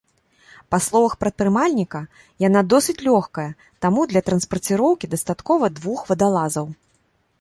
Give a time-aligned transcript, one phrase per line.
[0.75, 2.01] Па словах прадпрымальніка,
[2.47, 3.47] яна досыць лёгкая,
[3.87, 6.67] таму для транспарціроўкі дастаткова двух вадалазаў.